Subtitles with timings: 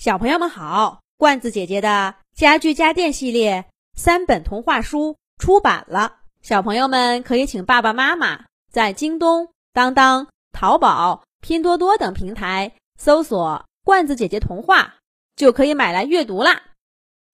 [0.00, 14.94] 小朋友们好，罐子姐姐的家具家电系列三本童话书出版了，小朋友们可以请爸爸妈妈在京东、当当、淘宝、拼多多等平台搜索“罐子姐姐童话”，
[15.36, 16.62] 就可以买来阅读啦。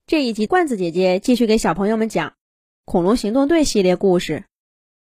[0.09, 2.31] 这一集，罐子姐姐继续给小朋友们讲
[2.85, 4.41] 《恐龙行动队》系列故事《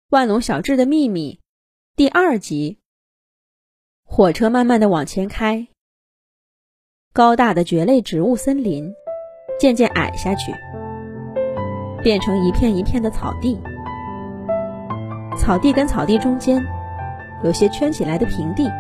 [0.09, 1.35] 万龙小智的秘密》
[1.95, 2.81] 第二集。
[4.03, 5.69] 火车慢慢的往前开。
[7.17, 8.95] 高大的蕨类植物森林
[9.59, 10.53] 渐渐矮下去，
[12.03, 13.59] 变成一片一片的草地。
[15.35, 16.63] 草地跟草地中间
[17.43, 18.71] 有些圈起来的平地，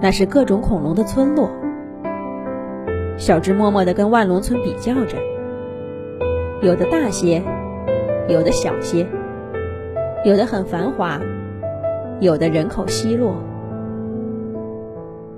[0.00, 1.50] 那是各种恐龙的村落。
[3.18, 5.18] 小智默默地跟万龙村比较着，
[6.62, 7.42] 有的大些，
[8.26, 9.06] 有的小些，
[10.24, 11.20] 有的很繁华，
[12.20, 13.36] 有的人口稀落。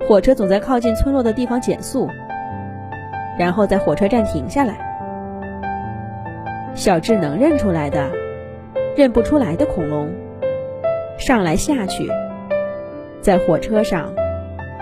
[0.07, 2.07] 火车总在靠近村落的地方减速，
[3.39, 4.75] 然后在火车站停下来。
[6.75, 8.09] 小智能认出来的，
[8.97, 10.09] 认不出来的恐龙，
[11.17, 12.09] 上来下去，
[13.21, 14.13] 在火车上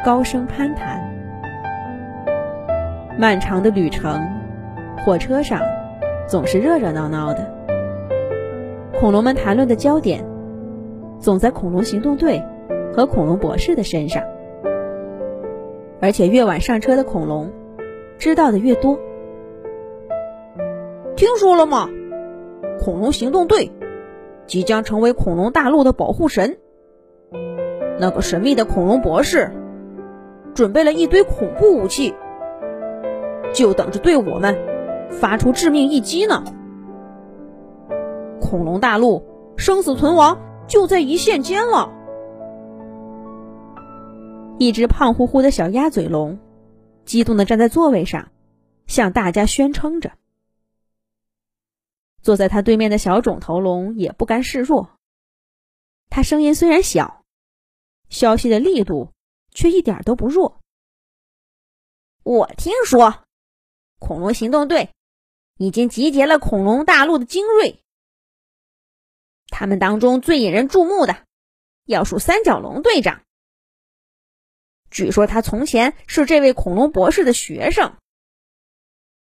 [0.04, 1.00] 高声攀谈。
[3.20, 4.28] 漫长的旅程，
[5.06, 5.62] 火车上
[6.28, 7.48] 总是热热闹闹的。
[9.00, 10.26] 恐龙们谈论的焦点，
[11.20, 12.42] 总在恐龙行动队
[12.92, 14.24] 和恐龙博士的身上。
[16.02, 17.52] 而且越晚上车的恐龙，
[18.18, 19.00] 知道的越多。
[21.16, 21.88] 听说了吗？
[22.80, 23.72] 恐龙行动队
[24.48, 26.58] 即将成为恐龙大陆的保护神。
[28.00, 29.52] 那个神秘的恐龙博士
[30.56, 32.16] 准备了一堆恐怖武器，
[33.54, 34.58] 就等着对我们
[35.12, 36.44] 发出致命一击呢。
[38.42, 39.24] 恐龙大陆
[39.56, 41.92] 生死存亡就在一线间了。
[44.62, 46.38] 一只胖乎乎的小鸭嘴龙，
[47.04, 48.32] 激动地站在座位上，
[48.86, 50.12] 向大家宣称着。
[52.22, 54.92] 坐在他对面的小肿头龙也不甘示弱。
[56.12, 57.24] 他声音虽然小，
[58.08, 59.12] 消息的力度
[59.50, 60.62] 却一点都不弱。
[62.22, 63.24] 我听说，
[63.98, 64.92] 恐龙行动队
[65.58, 67.82] 已经集结了恐龙大陆的精锐。
[69.48, 71.26] 他们当中最引人注目的，
[71.86, 73.24] 要数三角龙队长。
[74.92, 77.98] 据说他从前是这位恐龙博士的学生，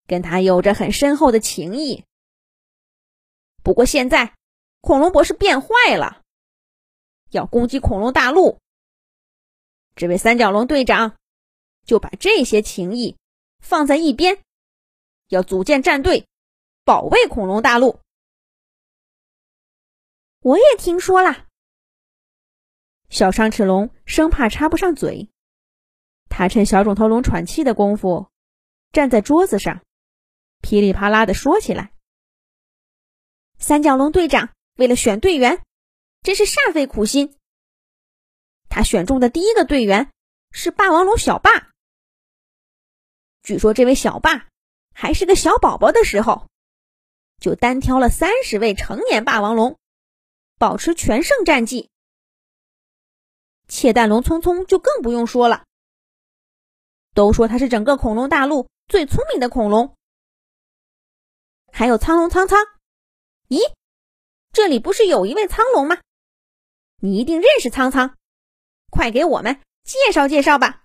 [0.08, 2.04] 跟他有着很深厚的情谊。
[3.64, 4.36] 不过现在，
[4.82, 6.24] 恐龙博士变坏了，
[7.30, 8.60] 要攻击恐龙大陆。
[9.96, 11.18] 这位三角龙队长
[11.86, 13.18] 就把这些情谊
[13.60, 14.42] 放在一边，
[15.28, 16.26] 要组建战队，
[16.84, 18.00] 保卫恐龙大陆。
[20.40, 21.46] 我也听说了，
[23.10, 25.30] 小伤齿龙生怕插不上嘴。
[26.30, 28.30] 他趁小肿头龙喘气的功夫，
[28.94, 29.82] 站在桌子上，
[30.62, 31.92] 噼里啪啦的说起来
[33.60, 35.62] ：“三角龙队长为了选队员，
[36.22, 37.36] 真是煞费苦心。
[38.70, 40.12] 他选中的第一个队员
[40.52, 41.72] 是霸王龙小霸。
[43.44, 44.48] 据说这位小霸
[44.94, 46.48] 还是个小宝宝的时候，
[47.42, 49.78] 就单挑了三十位成年霸王龙，
[50.58, 51.90] 保持全胜战绩。
[53.68, 55.66] 窃蛋龙匆匆就更不用说了。”
[57.14, 59.96] 都说它是整个恐龙大陆最聪明的恐龙，
[61.72, 62.60] 还有苍龙苍苍。
[63.48, 63.60] 咦，
[64.52, 65.98] 这里不是有一位苍龙吗？
[67.02, 68.16] 你一定认识苍苍，
[68.90, 70.84] 快给我们介绍介绍吧。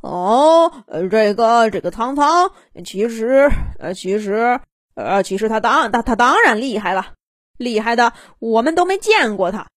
[0.00, 2.52] 哦，这个这个苍苍，
[2.84, 4.60] 其实呃其实
[4.94, 7.14] 呃其实他当他他当然厉害了，
[7.56, 9.68] 厉害的我们都没见过他。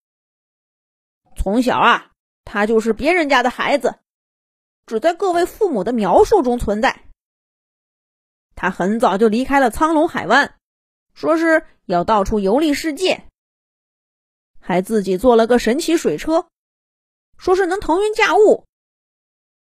[1.35, 2.11] 从小啊，
[2.43, 3.99] 他就是别人家的孩子。
[4.91, 7.05] 只在各位父母的描述中存在。
[8.55, 10.55] 他很早就离开了苍龙海湾，
[11.13, 13.23] 说是要到处游历世界，
[14.59, 16.49] 还自己做了个神奇水车，
[17.37, 18.65] 说是能腾云驾雾。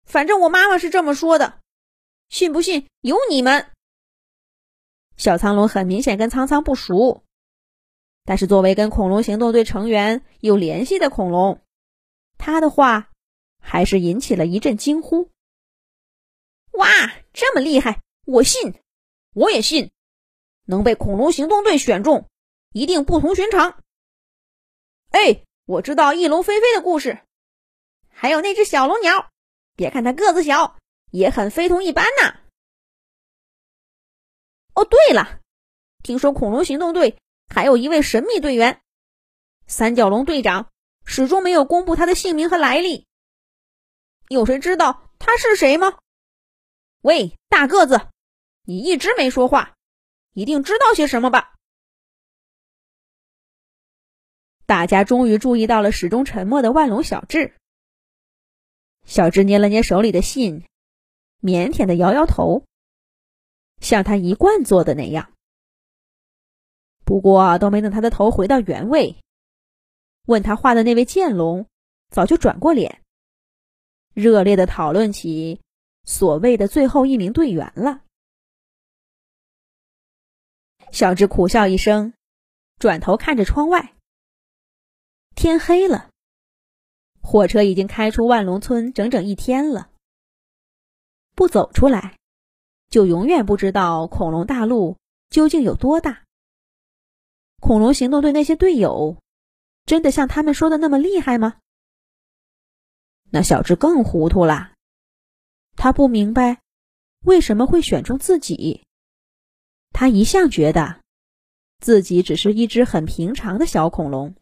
[0.05, 1.61] 反正我妈妈是这么说的，
[2.29, 3.71] 信不信由你们。
[5.17, 7.23] 小苍龙很明显跟苍苍不熟，
[8.25, 11.63] 但是作为跟恐龙行动队成员有联系的恐龙，
[12.37, 13.10] 他的话。
[13.61, 15.31] 还是引起了一阵惊呼。
[16.73, 16.89] 哇，
[17.33, 18.01] 这么厉害！
[18.27, 18.75] 我信，
[19.35, 19.91] 我也信，
[20.65, 22.29] 能被恐龙行动队选中，
[22.73, 23.83] 一定不同寻常。
[25.11, 27.21] 哎，我知道翼龙飞飞的故事，
[28.09, 29.31] 还有那只小龙鸟，
[29.75, 30.79] 别看它个子小，
[31.11, 32.41] 也很非同一般呐。
[34.75, 35.41] 哦，对了，
[36.03, 37.19] 听说恐龙行动队
[37.49, 38.81] 还有一位神秘队员，
[39.67, 40.71] 三角龙队长
[41.05, 43.09] 始终没有公布他的姓名和来历。
[44.31, 45.99] 有谁知道他是谁吗？
[47.01, 48.07] 喂，大个子，
[48.63, 49.75] 你一直没说话，
[50.35, 51.57] 一定知道些什么吧？
[54.67, 57.57] 大家终于注意到了始终沉默的万龙小智。
[59.05, 60.65] 小智捏了捏手里的信，
[61.43, 62.63] 腼腆的摇摇头，
[63.81, 65.33] 像他一贯做的那样。
[67.05, 69.17] 不过，都没等他的头回到原位，
[70.27, 71.67] 问他话的那位剑龙
[72.11, 73.03] 早就转过脸，
[74.21, 75.61] 热烈的讨论起
[76.05, 78.03] 所谓的最后一名队员了。
[80.93, 82.13] 小智苦笑一声，
[82.79, 83.95] 转头看着窗外。
[85.35, 86.11] 天黑了，
[87.23, 89.91] 火车已经开出万龙村整整一天了。
[91.35, 92.19] 不走出来，
[92.91, 94.99] 就永远不知道恐龙大陆
[95.31, 96.25] 究竟有多大。
[97.61, 99.17] 恐龙行动队那些队友，
[99.87, 101.59] 真的像他们说的那么厉害吗？
[103.31, 104.73] 那小智更糊涂了，
[105.77, 106.61] 他不明白
[107.21, 108.85] 为什么会选中自己。
[109.93, 111.01] 他一向觉得
[111.79, 114.35] 自己只是一只很平常的小恐龙。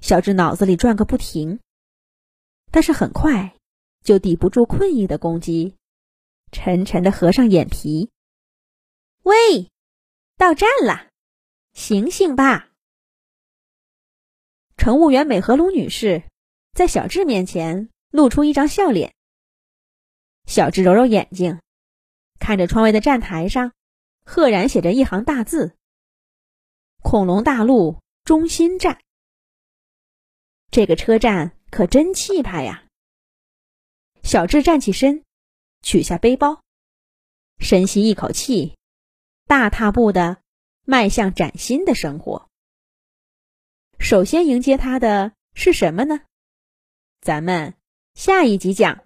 [0.00, 1.60] 小智脑子里转个不停，
[2.70, 3.56] 但是很快
[4.02, 5.74] 就抵不住困意的攻击，
[6.52, 8.10] 沉沉的合上眼皮。
[9.22, 9.70] 喂，
[10.36, 11.08] 到站了，
[11.72, 12.68] 醒醒吧！
[14.76, 16.22] 乘务员美和龙女士
[16.76, 19.14] 在小智面前露出一张笑脸。
[20.44, 21.58] 小智揉揉眼睛，
[22.38, 23.72] 看着窗外的站台上，
[24.26, 25.74] 赫然写着一行大字
[27.02, 29.00] ：“恐龙大陆中心站。”
[30.70, 32.86] 这个车站可真气派呀！
[34.22, 35.24] 小智站起身，
[35.80, 36.60] 取下背包，
[37.58, 38.76] 深吸一口气，
[39.46, 40.42] 大踏步的
[40.84, 42.50] 迈向崭新的生活。
[43.98, 46.20] 首先迎接他的是什么呢？
[47.26, 47.74] 咱们
[48.14, 49.05] 下一集讲。